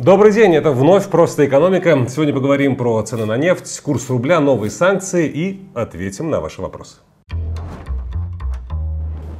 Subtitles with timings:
[0.00, 2.06] Добрый день, это вновь «Просто экономика».
[2.08, 6.96] Сегодня поговорим про цены на нефть, курс рубля, новые санкции и ответим на ваши вопросы.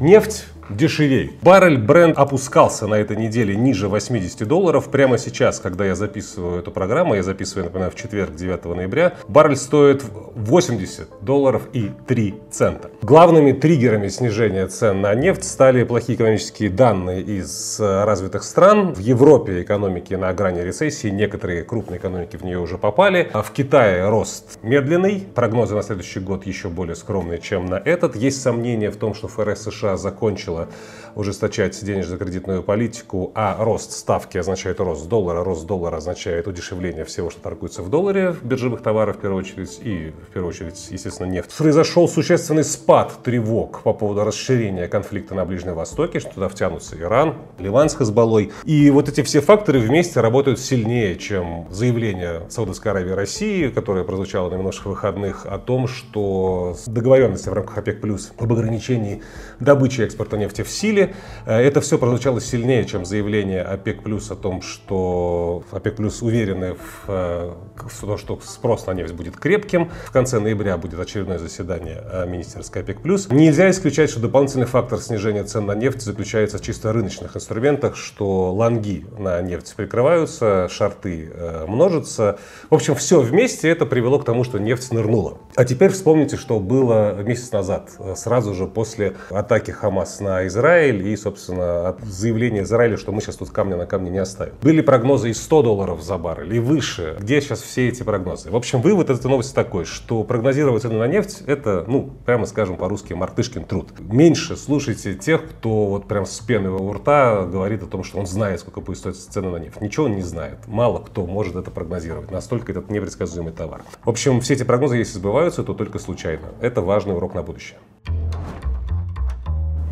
[0.00, 1.38] Нефть дешевей.
[1.42, 4.90] Баррель бренд опускался на этой неделе ниже 80 долларов.
[4.90, 9.56] Прямо сейчас, когда я записываю эту программу, я записываю, напоминаю, в четверг, 9 ноября, баррель
[9.56, 10.04] стоит
[10.34, 12.90] 80 долларов и 3 цента.
[13.02, 18.94] Главными триггерами снижения цен на нефть стали плохие экономические данные из э, развитых стран.
[18.94, 23.30] В Европе экономики на грани рецессии, некоторые крупные экономики в нее уже попали.
[23.32, 28.16] А в Китае рост медленный, прогнозы на следующий год еще более скромные, чем на этот.
[28.16, 30.68] Есть сомнения в том, что ФРС США закончила было
[31.16, 37.40] ужесточать денежно-кредитную политику, а рост ставки означает рост доллара, рост доллара означает удешевление всего, что
[37.40, 41.52] торгуется в долларе, биржевых товаров в первую очередь, и в первую очередь, естественно, нефть.
[41.58, 47.34] Произошел существенный спад тревог по поводу расширения конфликта на Ближнем Востоке, что туда втянутся Иран,
[47.58, 48.52] Ливан с Хазбалой.
[48.64, 54.04] И вот эти все факторы вместе работают сильнее, чем заявление Саудовской Аравии и России, которое
[54.04, 58.04] прозвучало на минувших выходных, о том, что договоренности в рамках ОПЕК+,
[58.38, 59.22] об ограничении
[59.58, 61.14] добычи и экспорта нефти нефти в силе.
[61.46, 66.74] Э, это все прозвучало сильнее, чем заявление ОПЕК плюс о том, что ОПЕК плюс уверены
[66.74, 69.90] в, э, в том, что спрос на нефть будет крепким.
[70.06, 72.98] В конце ноября будет очередное заседание э, министерской ОПЕК.
[73.30, 78.52] Нельзя исключать, что дополнительный фактор снижения цен на нефть заключается в чисто рыночных инструментах, что
[78.52, 81.32] лонги на нефть прикрываются, шарты
[81.66, 82.38] множатся.
[82.68, 85.38] В общем, все вместе это привело к тому, что нефть нырнула.
[85.56, 91.16] А теперь вспомните, что было месяц назад, сразу же после атаки Хамас на Израиль и,
[91.16, 94.54] собственно, заявление Израиля, что мы сейчас тут камня на камне не оставим.
[94.62, 97.16] Были прогнозы и 100 долларов за баррель, и выше.
[97.20, 98.50] Где сейчас все эти прогнозы?
[98.50, 102.76] В общем, вывод этой новости такой, что прогнозировать цены на нефть– это, ну, прямо скажем
[102.76, 103.88] по-русски, мартышкин труд.
[103.98, 108.26] Меньше слушайте тех, кто вот прям с пены у рта говорит о том, что он
[108.26, 109.80] знает, сколько будет стоить цены на нефть.
[109.80, 110.58] Ничего он не знает.
[110.66, 112.30] Мало кто может это прогнозировать.
[112.30, 113.82] Настолько этот непредсказуемый товар.
[114.04, 116.48] В общем, все эти прогнозы, если сбываются, то только случайно.
[116.60, 117.78] Это важный урок на будущее.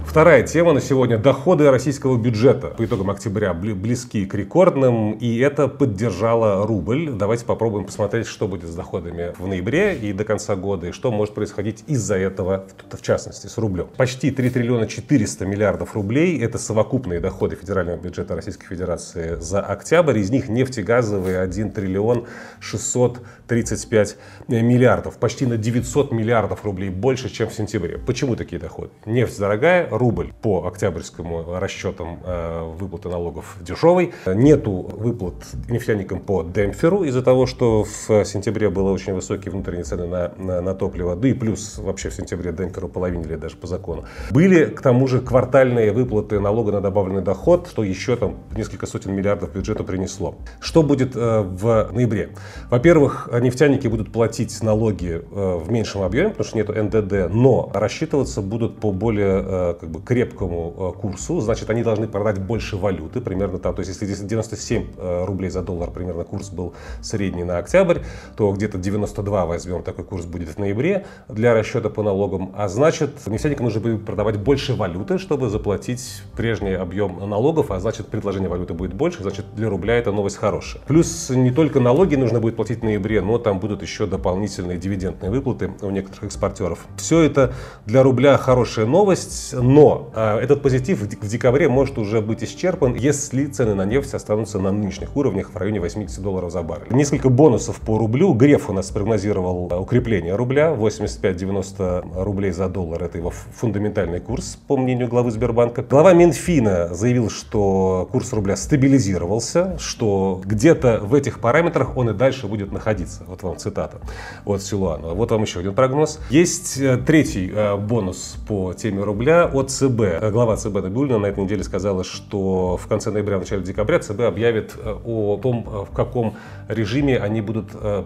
[0.09, 2.69] Вторая тема на сегодня– доходы российского бюджета.
[2.69, 7.11] По итогам октября близки к рекордным, и это поддержало рубль.
[7.11, 11.13] Давайте попробуем посмотреть, что будет с доходами в ноябре и до конца года, и что
[11.13, 13.89] может происходить из-за этого, в частности, с рублем.
[13.99, 20.19] Почти 3 триллиона 400 миллиардов рублей– это совокупные доходы федерального бюджета Российской Федерации за октябрь.
[20.21, 22.25] Из них нефтегазовые 1 триллион
[22.61, 24.17] 635
[24.49, 25.19] миллиардов.
[25.19, 27.99] Почти на 900 миллиардов рублей больше, чем в сентябре.
[27.99, 28.91] Почему такие доходы?
[29.05, 34.13] Нефть дорогая, рубль по октябрьскому расчетам э, выплаты налогов дешевый.
[34.27, 35.35] Нету выплат
[35.69, 40.61] нефтяникам по демпферу из-за того, что в сентябре было очень высокие внутренние цены на, на,
[40.61, 41.17] на топливо.
[41.17, 44.05] Да и плюс вообще в сентябре демпферу половинили даже по закону.
[44.31, 49.15] Были к тому же квартальные выплаты налога на добавленный доход, что еще там несколько сотен
[49.15, 50.37] миллиардов бюджету принесло.
[50.61, 52.31] Что будет э, в ноябре?
[52.71, 58.43] Во-первых, нефтяники будут платить налоги э, в меньшем объеме, потому что нету НДД, но рассчитываться
[58.43, 63.21] будут по более э, как бы крепкому э, курсу, значит, они должны продать больше валюты,
[63.21, 67.59] примерно там, то есть если 97 э, рублей за доллар примерно курс был средний на
[67.59, 68.01] октябрь,
[68.37, 73.27] то где-то 92 возьмем, такой курс будет в ноябре для расчета по налогам, а значит,
[73.27, 78.75] нефтяникам нужно будет продавать больше валюты, чтобы заплатить прежний объем налогов, а значит, предложение валюты
[78.75, 80.83] будет больше, значит, для рубля это новость хорошая.
[80.87, 85.31] Плюс не только налоги нужно будет платить в ноябре, но там будут еще дополнительные дивидендные
[85.31, 86.87] выплаты у некоторых экспортеров.
[86.97, 87.55] Все это
[87.87, 92.95] для рубля хорошая новость, но но э, этот позитив в декабре может уже быть исчерпан,
[92.95, 96.89] если цены на нефть останутся на нынешних уровнях в районе 80 долларов за баррель.
[96.91, 98.33] Несколько бонусов по рублю.
[98.33, 100.75] Греф у нас прогнозировал укрепление рубля.
[100.77, 103.05] 85-90 рублей за доллар.
[103.05, 105.83] Это его фундаментальный курс, по мнению главы Сбербанка.
[105.83, 112.49] Глава Минфина заявил, что курс рубля стабилизировался, что где-то в этих параметрах он и дальше
[112.49, 113.23] будет находиться.
[113.29, 113.99] Вот вам цитата
[114.45, 115.15] от Силуанова.
[115.15, 116.19] Вот вам еще один прогноз.
[116.31, 120.31] Есть э, третий э, бонус по теме рубля от ЦБ.
[120.33, 124.21] Глава ЦБ Набиулина на этой неделе сказала, что в конце ноября, в начале декабря ЦБ
[124.21, 126.37] объявит э, о том, э, в каком
[126.69, 128.05] режиме они будут э,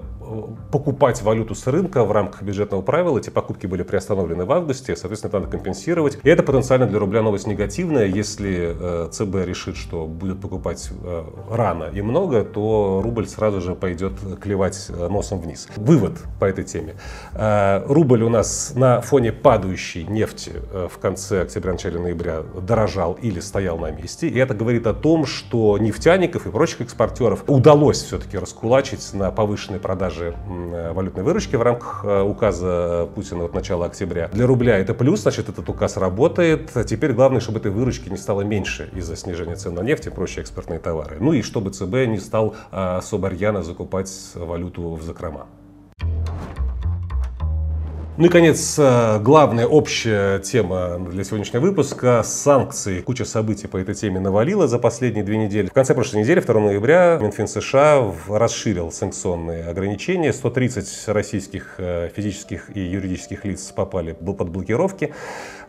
[0.70, 3.18] покупать валюту с рынка в рамках бюджетного правила.
[3.18, 6.18] Эти покупки были приостановлены в августе, соответственно, это надо компенсировать.
[6.22, 8.06] И это потенциально для рубля новость негативная.
[8.06, 13.74] Если э, ЦБ решит, что будет покупать э, рано и много, то рубль сразу же
[13.74, 15.68] пойдет клевать э, носом вниз.
[15.76, 16.94] Вывод по этой теме.
[17.32, 23.90] Рубль у нас на фоне падающей нефти в конце октября-начале ноября дорожал или стоял на
[23.90, 24.28] месте.
[24.28, 29.80] И это говорит о том, что нефтяников и прочих экспортеров удалось все-таки раскулачить на повышенной
[29.80, 34.28] продаже продажи валютной выручки в рамках указа Путина от начала октября.
[34.32, 36.70] Для рубля это плюс, значит, этот указ работает.
[36.86, 40.42] Теперь главное, чтобы этой выручки не стало меньше из-за снижения цен на нефть и прочие
[40.42, 41.16] экспортные товары.
[41.20, 45.46] Ну и чтобы ЦБ не стал особо рьяно закупать валюту в закрома.
[48.18, 53.00] Ну и, конец, э, главная общая тема для сегодняшнего выпуска– санкции.
[53.00, 55.68] Куча событий по этой теме навалила за последние две недели.
[55.68, 60.34] В конце прошлой недели, 2 ноября, Минфин США расширил санкционные ограничения.
[60.34, 65.14] 130 российских э, физических и юридических лиц попали под блокировки.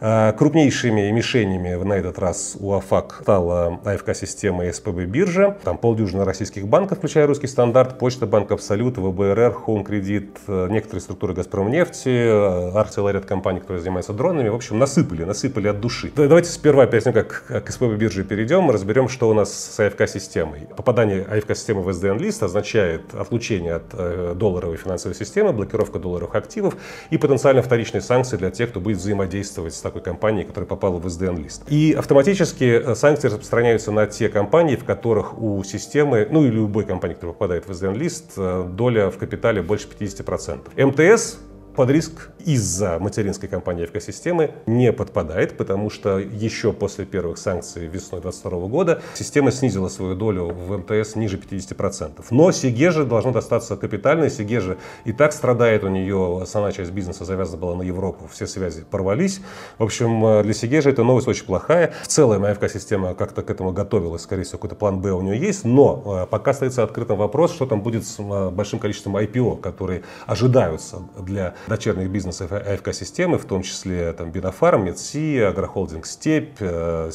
[0.05, 5.55] Э, крупнейшими мишенями на этот раз у АФАК стала АФК-система и СПБ биржа.
[5.63, 11.33] Там полдюжины российских банков, включая русский стандарт, Почта, Банк Абсолют, ВБРР, Хоум Кредит, некоторые структуры
[11.33, 14.49] Газпромнефти, Артиллерия компании, которая занимается дронами.
[14.49, 16.11] В общем, насыпали, насыпали от души.
[16.13, 20.67] Давайте сперва, перед тем, как к СПБ бирже перейдем, разберем, что у нас с АФК-системой.
[20.75, 26.75] Попадание АФК-системы в SDN-лист означает отлучение от э, долларовой финансовой системы, блокировка долларовых активов
[27.09, 31.05] и потенциально вторичные санкции для тех, кто будет взаимодействовать с такой компанией, которая попала в
[31.05, 31.63] SDN-лист.
[31.69, 36.85] И автоматически э, санкции распространяются на те компании, в которых у системы, ну или любой
[36.85, 40.85] компании, которая попадает в SDN-лист, э, доля в капитале больше 50%.
[40.85, 41.37] МТС
[41.75, 48.21] под риск из-за материнской компании экосистемы не подпадает, потому что еще после первых санкций весной
[48.21, 52.23] 2022 года система снизила свою долю в МТС ниже 50%.
[52.29, 54.29] Но Сигежа должно достаться капитальной.
[54.29, 58.83] Сигежа и так страдает, у нее основная часть бизнеса завязана была на Европу, все связи
[58.89, 59.41] порвались.
[59.77, 61.93] В общем, для Сегежа эта новость очень плохая.
[62.03, 65.65] В целом АФК-система как-то к этому готовилась, скорее всего, какой-то план Б у нее есть,
[65.65, 70.03] но э, пока остается открытым вопрос, что там будет с э, большим количеством IPO, которые
[70.25, 77.11] ожидаются для дочерних бизнесов АФК-системы, в том числе там, Бинофарм, Медси, Агрохолдинг Степь, э,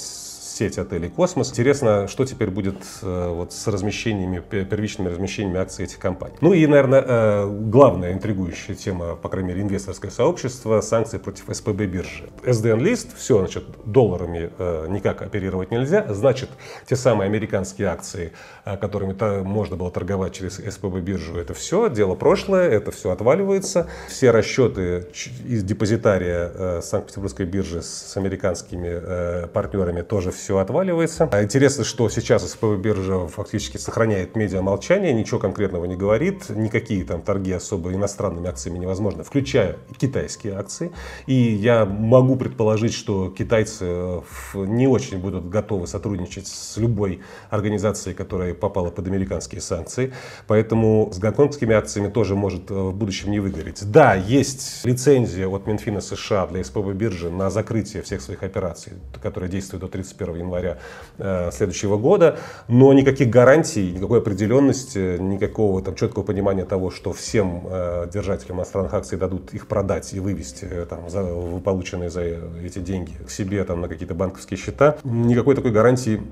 [0.59, 1.51] сеть отелей «Космос».
[1.51, 6.35] Интересно, что теперь будет э, вот с размещениями, первичными размещениями акций этих компаний.
[6.41, 11.87] Ну и, наверное, э, главная интригующая тема, по крайней мере, инвесторское сообщество– санкции против СПБ
[11.87, 12.29] биржи.
[12.43, 16.51] SDN-лист, все, значит, долларами э, никак оперировать нельзя, значит,
[16.89, 18.33] те самые американские акции,
[18.65, 19.15] которыми
[19.45, 23.89] можно было торговать через СПБ биржу, это все, дело прошлое, это все отваливается.
[24.09, 25.07] Все расчеты
[25.47, 31.29] из депозитария Санкт-Петербургской биржи с американскими партнерами тоже все все отваливается.
[31.31, 37.05] А интересно, что сейчас СПБ биржа фактически сохраняет медиа молчание, ничего конкретного не говорит, никакие
[37.05, 40.91] там торги особо иностранными акциями невозможно, включая китайские акции.
[41.27, 44.21] И я могу предположить, что китайцы э,
[44.55, 47.21] не очень будут готовы сотрудничать с любой
[47.51, 50.15] организацией, которая попала под американские санкции.
[50.47, 53.83] Поэтому с гонконгскими акциями тоже может э, в будущем не выгореть.
[53.91, 59.51] Да, есть лицензия от Минфина США для СПБ биржи на закрытие всех своих операций, которая
[59.51, 60.79] действует до 31 января
[61.19, 62.39] э, следующего года,
[62.69, 68.95] но никаких гарантий, никакой определенности, никакого там четкого понимания того, что всем э, держателям иностранных
[68.95, 71.25] акций дадут их продать и вывести э, там, за,
[71.65, 76.23] полученные за эти деньги к себе там, на какие-то банковские счета, никакой такой гарантии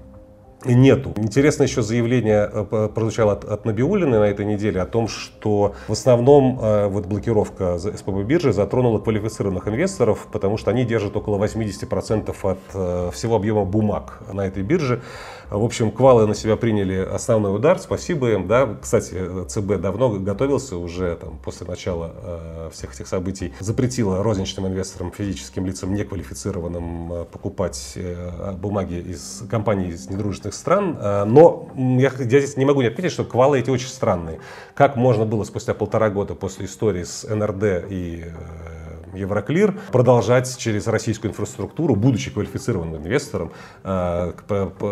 [0.64, 1.12] нету.
[1.16, 5.92] Интересно еще заявление э, прозвучало от, от Набиулиной на этой неделе о том, что в
[5.92, 12.34] основном э, вот блокировка СПБ биржи затронула квалифицированных инвесторов, потому что они держат около 80%
[12.42, 15.02] от э, всего объема бумаг на этой бирже.
[15.50, 18.48] В общем, квалы на себя приняли основной удар, спасибо им.
[18.48, 18.76] Да.
[18.80, 25.12] Кстати, ЦБ давно готовился уже там, после начала э, всех этих событий, запретила розничным инвесторам,
[25.12, 30.98] физическим лицам, неквалифицированным э, покупать э, бумаги из компаний из недружественных стран.
[31.00, 34.40] Э, но я, я здесь не могу не отметить, что квалы эти очень странные.
[34.74, 38.75] Как можно было спустя полтора года после истории с НРД и э,
[39.16, 43.52] Евроклир, продолжать через российскую инфраструктуру, будучи квалифицированным инвестором,
[43.84, 44.32] э,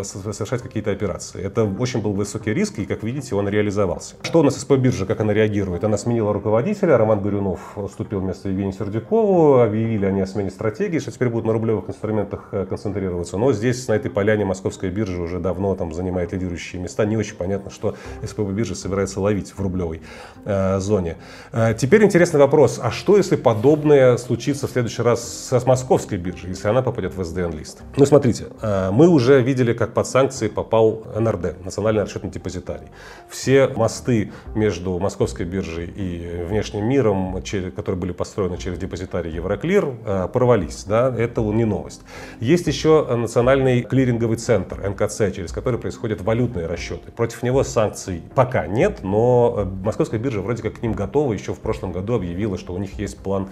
[0.02, 1.42] совершать какие-то операции.
[1.42, 4.16] Это очень был высокий риск, и, как видите, он реализовался.
[4.22, 5.84] Что у нас СП биржа, как она реагирует?
[5.84, 11.10] Она сменила руководителя, Роман Горюнов вступил вместо Евгения Сердюкову, объявили они о смене стратегии, что
[11.10, 13.38] теперь будут на рублевых инструментах э, концентрироваться.
[13.38, 17.04] Но здесь, на этой поляне, московская биржа уже давно там занимает лидирующие места.
[17.04, 20.02] Не очень понятно, что СПБ биржа собирается ловить в рублевой
[20.44, 21.16] э, зоне.
[21.52, 22.80] Э, теперь интересный вопрос.
[22.82, 27.20] А что, если подобное случится в следующий раз с московской биржей, если она попадет в
[27.20, 27.82] SDN-лист?
[27.96, 32.88] Ну, смотрите, э, мы уже видели, как под санкции попал НРД, Национальный расчетный депозитарий.
[33.28, 37.42] Все мосты между московской биржей и внешним миром,
[37.74, 40.84] которые были построены через депозитарий Евроклир, э, порвались.
[40.84, 41.14] Да?
[41.16, 42.02] Это не новость.
[42.40, 47.10] Есть еще Национальный клиринговый центр, НКЦ, через который происходят валютные расчеты.
[47.12, 51.32] Против него санкций пока нет, но э, московская биржа вроде как к ним готова.
[51.32, 53.48] Еще в прошлом году объявила, что у них есть план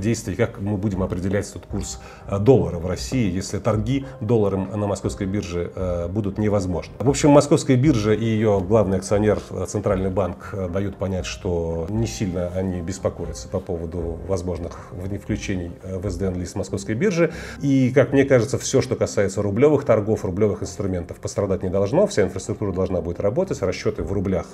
[0.00, 2.00] действий, как мы будем определять тут курс
[2.40, 5.70] доллара в России, если торги долларом на московской бирже
[6.10, 6.94] будут невозможны.
[6.98, 12.48] В общем, московская биржа и ее главный акционер Центральный банк дают понять, что не сильно
[12.48, 14.90] они беспокоятся по поводу возможных
[15.22, 17.32] включений в SDN-лист московской биржи.
[17.60, 22.06] И, как мне кажется, все, что касается рублевых торгов, рублевых инструментов, пострадать не должно.
[22.06, 24.46] Вся инфраструктура должна будет работать, расчеты в рублях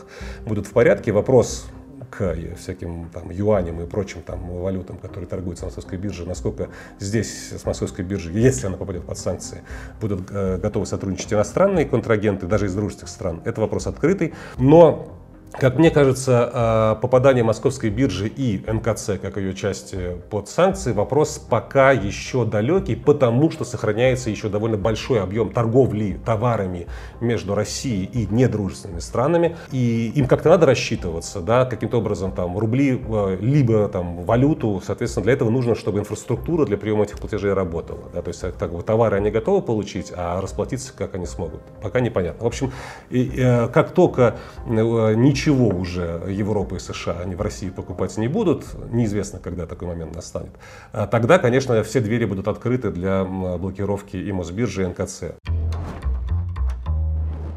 [0.45, 1.12] будут в порядке.
[1.12, 1.67] Вопрос
[2.11, 7.53] к всяким там юаням и прочим там валютам, которые торгуются на московской бирже, насколько здесь
[7.53, 9.62] с московской биржи, если она попадет под санкции,
[10.00, 13.43] будут э, готовы сотрудничать иностранные контрагенты, даже из дружественных стран.
[13.45, 14.35] Это вопрос открытый.
[14.59, 15.17] Но
[15.53, 21.38] как мне кажется, а, попадание московской биржи и МКЦ, как ее части, под санкции, вопрос
[21.38, 26.88] пока еще далекий, потому что сохраняется еще довольно большой объем торговли товарами
[27.21, 29.57] между Россией и недружественными странами.
[29.73, 34.83] И им как-то надо рассчитываться, да, каким-то образом там рубли, а, либо там валюту.
[34.85, 38.03] Соответственно, для этого нужно, чтобы инфраструктура для приема этих платежей работала.
[38.12, 42.45] Да, то есть так, товары они готовы получить, а расплатиться как они смогут, пока непонятно.
[42.45, 42.73] В общем,
[43.11, 44.37] э, как только
[44.67, 49.67] э, ничего ничего уже Европа и США они в России покупать не будут, неизвестно, когда
[49.67, 50.50] такой момент настанет,
[50.93, 55.23] а тогда, конечно, все двери будут открыты для блокировки и Мосбиржи, и НКЦ.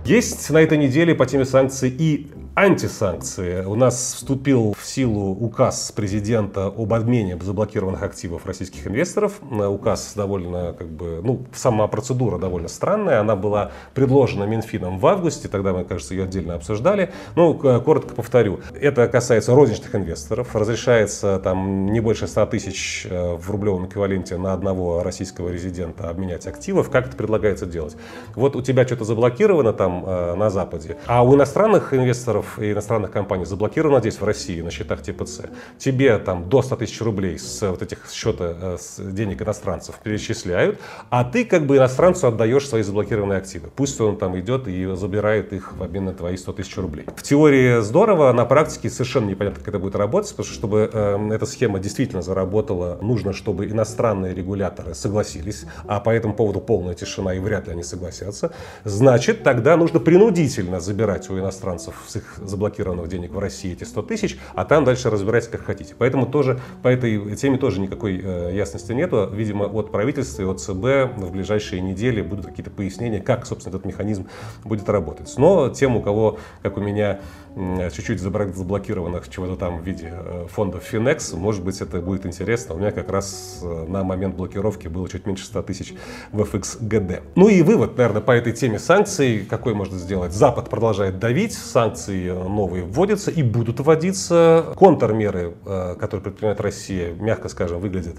[0.05, 3.63] Есть на этой неделе по теме санкций и антисанкции.
[3.63, 9.39] У нас вступил в силу указ президента об обмене заблокированных активов российских инвесторов.
[9.41, 13.21] Указ довольно, как бы, ну, сама процедура довольно странная.
[13.21, 17.13] Она была предложена Минфином в августе, тогда мы, кажется, ее отдельно обсуждали.
[17.35, 18.59] Ну, коротко повторю.
[18.73, 20.53] Это касается розничных инвесторов.
[20.53, 26.45] Разрешается там не больше 100 тысяч э, в рублевом эквиваленте на одного российского резидента обменять
[26.45, 26.89] активов.
[26.89, 27.95] Как это предлагается делать?
[28.35, 33.12] Вот у тебя что-то заблокировано там э, на Западе, а у иностранных инвесторов и иностранных
[33.12, 35.41] компаний заблокировано здесь, в России, на счетах ТПЦ,
[35.77, 40.79] тебе там до 100 тысяч рублей с вот этих счета э, с денег иностранцев перечисляют,
[41.10, 43.70] а ты как бы иностранцу отдаешь свои заблокированные активы.
[43.75, 47.06] Пусть он там идет и забирает их в обмен на твои 100 тысяч рублей.
[47.15, 51.29] В теории здорово, на практике совершенно непонятно, как это будет работать, потому что чтобы э,
[51.34, 57.34] эта схема действительно заработала, нужно, чтобы иностранные регуляторы согласились, а по этому поводу полная тишина
[57.34, 58.51] и вряд ли они согласятся.
[58.84, 64.01] Значит, тогда нужно принудительно забирать у иностранцев с их заблокированных денег в России эти 100
[64.03, 65.95] тысяч, а там дальше разбирайтесь как хотите.
[65.98, 69.29] Поэтому тоже по этой теме тоже никакой э, ясности нету.
[69.31, 73.86] Видимо, от правительства и от ЦБ в ближайшие недели будут какие-то пояснения, как, собственно, этот
[73.86, 74.27] механизм
[74.63, 75.33] будет работать.
[75.38, 77.19] Но тем, у кого, как у меня,
[77.56, 82.75] чуть-чуть заблокированных чего-то там в виде э, фондов Finex, может быть, это будет интересно.
[82.75, 85.94] У меня как раз э, на момент блокировки было чуть меньше 100 тысяч
[86.32, 87.24] в FXGD.
[87.36, 90.32] Ну и вывод, наверное, по этой теме санкций, какой можно сделать?
[90.32, 94.74] Запад продолжает давить, санкции новые вводятся и будут вводиться.
[94.77, 98.15] Контрмеры, э, которые предпринимает Россия, мягко скажем, выглядят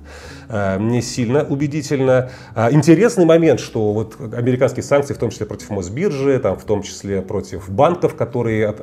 [0.79, 2.31] не сильно убедительно.
[2.55, 6.83] А интересный момент, что вот американские санкции, в том числе против Мосбиржи, там, в том
[6.83, 8.75] числе против банков, которые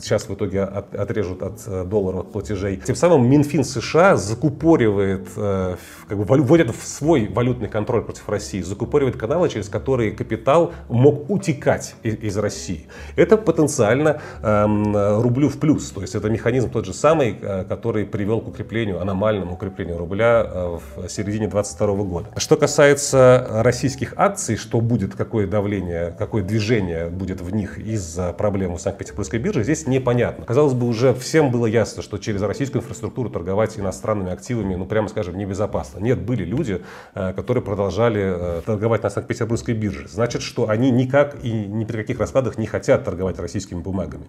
[0.00, 2.76] сейчас в итоге от, отрежут от э, долларовых платежей.
[2.76, 5.76] Тем самым Минфин США закупоривает, э,
[6.08, 11.28] как бы вводит в свой валютный контроль против России, закупоривает каналы, через которые капитал мог
[11.30, 12.86] утекать из, из России.
[13.16, 18.04] Это потенциально э, рублю в плюс, то есть это механизм тот же самый, э, который
[18.06, 22.28] привел к укреплению, аномальному укреплению рубля э, в середине 2022 года.
[22.36, 28.78] Что касается российских акций, что будет, какое давление, какое движение будет в них из-за проблемы
[28.78, 30.44] Санкт-Петербургской биржи, здесь непонятно.
[30.44, 35.08] Казалось бы, уже всем было ясно, что через российскую инфраструктуру торговать иностранными активами, ну, прямо
[35.08, 35.95] скажем, небезопасно.
[36.00, 36.82] Нет, были люди,
[37.14, 40.08] э, которые продолжали э, торговать на Санкт-Петербургской бирже.
[40.08, 44.26] Значит, что они никак и ни при каких раскладах не хотят торговать российскими бумагами.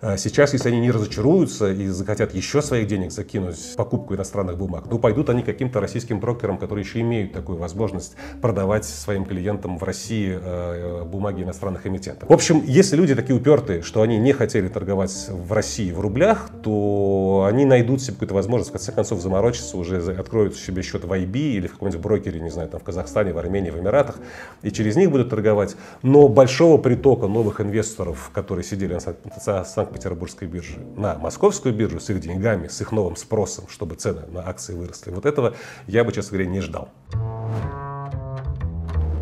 [0.00, 4.56] Э, сейчас, если они не разочаруются и захотят еще своих денег закинуть в покупку иностранных
[4.56, 9.78] бумаг, то пойдут они каким-то российским брокерам, которые еще имеют такую возможность продавать своим клиентам
[9.78, 10.38] в России
[11.04, 12.28] бумаги иностранных эмитентов.
[12.28, 16.50] В общем, если люди такие упертые, что они не хотели торговать в России в рублях,
[16.62, 21.12] то они найдут себе какую-то возможность, в конце концов, заморочиться, уже откроют себе счет в
[21.12, 24.18] IB или в каком-нибудь брокере, не знаю, там в Казахстане, в Армении, в Эмиратах,
[24.62, 25.76] и через них будут торговать.
[26.02, 32.20] Но большого притока новых инвесторов, которые сидели на Санкт-Петербургской бирже, на московскую биржу с их
[32.20, 35.54] деньгами, с их новым спросом, чтобы цены на акции выросли, вот этого
[35.86, 36.90] я бы, честно говоря, не ждал.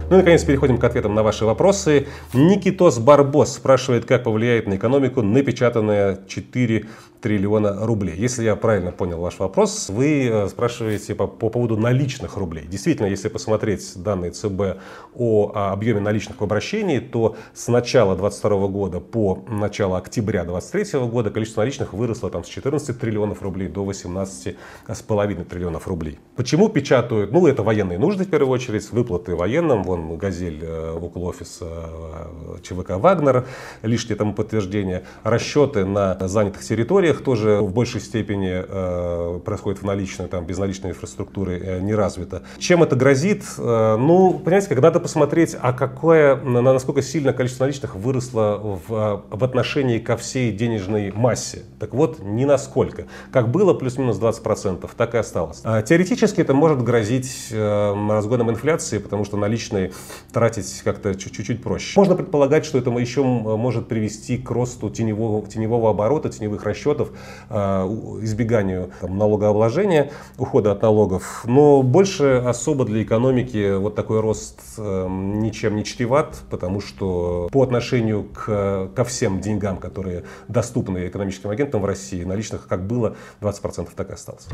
[0.09, 2.07] Ну и, наконец, переходим к ответам на ваши вопросы.
[2.33, 6.87] Никитос Барбос спрашивает, как повлияет на экономику напечатанная 4
[7.27, 8.15] триллиона рублей.
[8.17, 12.67] Если я правильно понял ваш вопрос, вы э, спрашиваете по, по поводу наличных рублей.
[12.69, 14.79] Действительно, если посмотреть данные ЦБ
[15.17, 21.01] о, о объеме наличных в обращении, то с начала 2022 года по начало октября 2023
[21.09, 26.21] года количество наличных выросло там, с 14 триллионов рублей до 18,5 триллионов рублей.
[26.37, 27.33] Почему печатают?
[27.33, 32.59] Ну, это военные нужды в первую очередь, выплаты военным, вон «Газель» э, около офиса э,
[32.63, 33.47] ЧВК «Вагнер»,
[33.83, 39.85] лишнее тому подтверждение, расчеты на занятых территориях, территориях тоже в большей степени э, происходит в
[39.85, 42.43] наличной, там безналичной инфраструктуры э, не развито.
[42.59, 43.45] Чем это грозит?
[43.59, 49.25] Э, ну, понимаете, как надо посмотреть, а какое, на, насколько сильно количество наличных выросло в,
[49.31, 51.63] в отношении ко всей денежной массе.
[51.79, 53.07] Так вот, ни насколько.
[53.33, 55.61] Как было плюс-минус 20%, так и осталось.
[55.65, 59.93] А, теоретически это может грозить э, разгоном инфляции, потому что наличные
[60.33, 61.99] тратить как-то чуть-чуть проще.
[61.99, 67.11] Можно предполагать, что это еще может привести к росту теневого, теневого оборота, теневых расчетов, расчетов,
[67.49, 67.87] а,
[68.23, 71.43] избеганию там, налогообложения, ухода от налогов.
[71.45, 77.63] Но больше особо для экономики вот такой рост эм, ничем не чреват, потому что по
[77.63, 83.89] отношению к, ко всем деньгам, которые доступны экономическим агентам в России, наличных как было 20%,
[83.95, 84.47] так и осталось.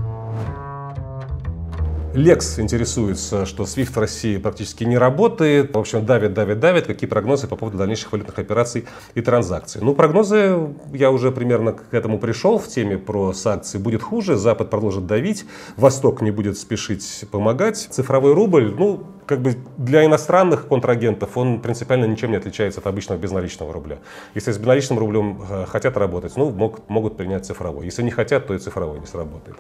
[2.14, 5.75] Лекс интересуется, что SWIFT в России практически не работает.
[5.75, 6.87] В общем, давит, давит, давит.
[6.87, 9.81] Какие прогнозы по поводу дальнейших валютных операций и транзакций?
[9.83, 13.78] Ну, прогнозы, я уже примерно к этому пришел в теме про санкции.
[13.78, 17.78] Будет хуже, Запад продолжит давить, Восток не будет спешить помогать.
[17.90, 23.19] Цифровой рубль, ну, как бы для иностранных контрагентов он принципиально ничем не отличается от обычного
[23.19, 23.99] безналичного рубля.
[24.35, 27.87] Если с безналичным рублем э, хотят работать, ну, мог, могут принять цифровой.
[27.87, 29.57] Если не хотят, то и цифровой не сработает.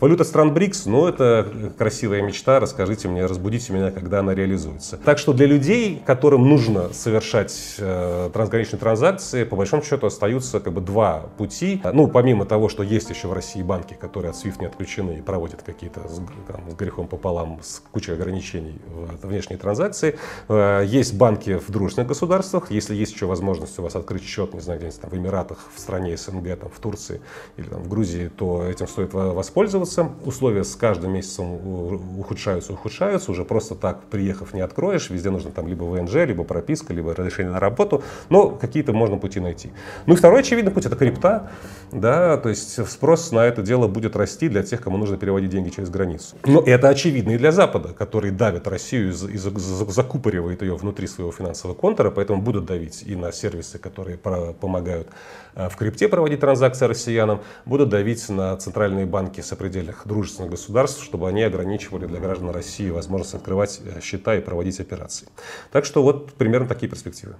[0.00, 4.98] Валюта стран БРИКС, ну, это красивая мечта, расскажите мне, разбудите меня, когда она реализуется.
[4.98, 10.74] Так что для людей, которым нужно совершать э, трансграничные транзакции, по большому счету остаются как
[10.74, 11.80] бы два пути.
[11.94, 15.22] Ну, помимо того, что есть еще в России банки, которые от SWIFT не отключены и
[15.22, 18.78] проводят какие-то с, там, с грехом пополам, с кучей ограничений
[19.22, 20.18] внешние транзакции.
[20.50, 22.70] Э, есть банки в дружественных государствах.
[22.70, 25.80] Если есть еще возможность у вас открыть счет, не знаю, где-нибудь там в Эмиратах, в
[25.80, 27.22] стране СНГ, там, в Турции
[27.56, 30.10] или там, в Грузии, то этим стоит воспользоваться.
[30.26, 31.46] Условия с каждым месяцем
[31.94, 33.30] ухудшаются, ухудшаются.
[33.30, 35.10] Уже просто так, приехав, не откроешь.
[35.10, 38.02] Везде нужно там либо ВНЖ, либо прописка, либо разрешение на работу.
[38.28, 39.70] Но какие-то можно пути найти.
[40.06, 41.50] Ну и второй очевидный путь– это крипта.
[41.92, 45.70] Да, то есть спрос на это дело будет расти для тех, кому нужно переводить деньги
[45.70, 46.36] через границу.
[46.44, 51.76] Но это очевидно и для Запада, который давит Россию и закупоривает ее внутри своего финансового
[51.76, 55.08] контура, поэтому будут давить и на сервисы, которые помогают
[55.54, 61.28] э, в крипте проводить транзакции россиянам, будут давить на центральные банки сопредельных дружественных государств, чтобы
[61.28, 61.42] они
[61.76, 65.28] ограничивали для граждан России возможность открывать э, счета и проводить операции.
[65.70, 67.34] Так что вот примерно такие перспективы.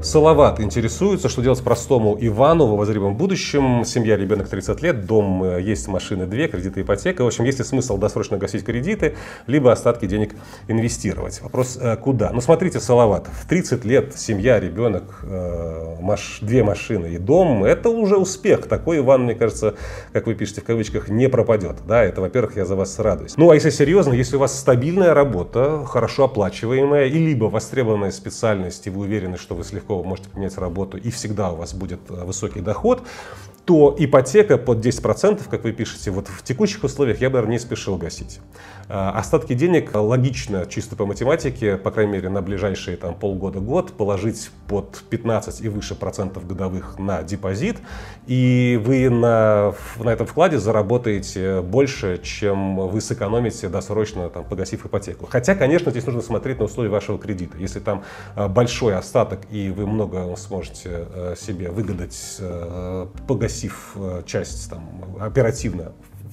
[0.00, 3.84] Салават интересуется, что делать простому Ивану в обозримом будущем.
[3.84, 7.24] Семья, ребенок 30 лет, дом э, есть, машины две, кредиты, ипотека.
[7.24, 9.16] В общем, есть ли смысл досрочно гасить кредиты,
[9.48, 10.36] либо остатки денег
[10.68, 11.42] инвестировать?
[11.42, 12.30] Вопрос, э, куда?
[12.30, 17.88] Ну, смотрите, Салават, в 30 лет семья, ребенок, э, маш, две машины и дом, это
[17.88, 18.68] уже успех.
[18.68, 19.74] Такой Иван, мне кажется,
[20.12, 21.78] как вы пишете в кавычках, не пропадет.
[21.88, 23.36] Да, это, во-первых, я за вас радуюсь.
[23.36, 28.86] Ну, а если серьезно, если у вас стабильная работа, хорошо оплачиваемая, и либо востребованная специальность,
[28.86, 31.72] и вы уверены, что вы слегка легко вы можете поменять работу и всегда у вас
[31.74, 33.02] будет э, высокий доход,
[33.68, 37.58] то ипотека под 10%, как вы пишете, вот в текущих условиях я бы, наверное, не
[37.58, 38.40] спешил гасить.
[38.88, 44.50] А, остатки денег логично, чисто по математике, по крайней мере, на ближайшие там, полгода-год положить
[44.68, 47.76] под 15 и выше процентов годовых на депозит,
[48.26, 55.26] и вы на, на этом вкладе заработаете больше, чем вы сэкономите досрочно, там, погасив ипотеку.
[55.26, 57.58] Хотя, конечно, здесь нужно смотреть на условия вашего кредита.
[57.58, 58.02] Если там
[58.34, 63.06] а, большой остаток, и вы много сможете э, себе выгадать, э,
[63.58, 64.82] погасив э, часть там,
[65.20, 65.92] оперативно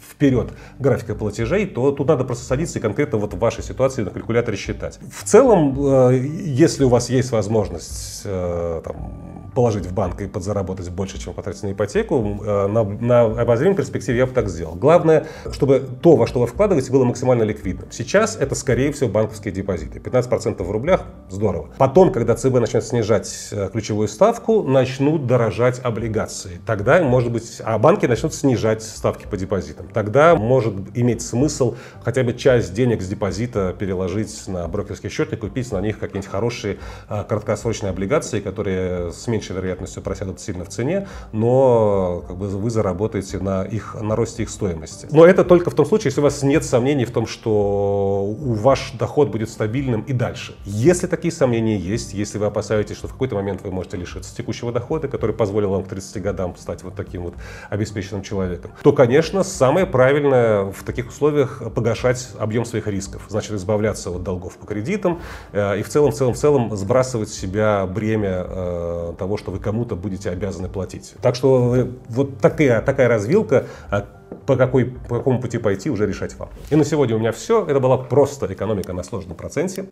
[0.09, 4.11] вперед графика платежей, то тут надо просто садиться и конкретно вот в вашей ситуации на
[4.11, 4.99] калькуляторе считать.
[5.11, 5.75] В целом,
[6.09, 11.33] э, если у вас есть возможность э, там, положить в банк и подзаработать больше, чем
[11.33, 14.75] потратить на ипотеку, э, на, на обозримой перспективе я бы так сделал.
[14.75, 17.91] Главное, чтобы то, во что вы вкладываете, было максимально ликвидным.
[17.91, 19.99] Сейчас это, скорее всего, банковские депозиты.
[19.99, 21.69] 15% в рублях– здорово.
[21.77, 26.59] Потом, когда ЦБ начнет снижать э, ключевую ставку, начнут дорожать облигации.
[26.65, 29.87] Тогда, может быть, а банки начнут снижать ставки по депозитам.
[29.87, 35.37] Тогда может иметь смысл хотя бы часть денег с депозита переложить на брокерский счет и
[35.37, 36.77] купить на них какие-нибудь хорошие
[37.09, 42.47] э, краткосрочные облигации, которые с меньшей меньшей вероятностью просядут сильно в цене, но как бы,
[42.47, 45.07] вы заработаете на, их, на росте их стоимости.
[45.11, 48.91] Но это только в том случае, если у вас нет сомнений в том, что ваш
[48.93, 50.55] доход будет стабильным и дальше.
[50.65, 54.71] Если такие сомнения есть, если вы опасаетесь, что в какой-то момент вы можете лишиться текущего
[54.71, 57.35] дохода, который позволил вам к 30 годам стать вот таким вот
[57.69, 63.25] обеспеченным человеком, то, конечно, самое правильное в таких условиях погашать объем своих рисков.
[63.29, 67.29] Значит, избавляться от долгов по кредитам э, и в целом, в целом, в целом сбрасывать
[67.29, 71.13] с себя бремя э, того, что вы кому-то будете обязаны платить.
[71.21, 74.05] Так что вот такая, такая развилка, а
[74.45, 76.49] по, какой, по какому пути пойти, уже решать вам.
[76.69, 77.65] И на сегодня у меня все.
[77.65, 79.89] Это была просто экономика на сложном проценте.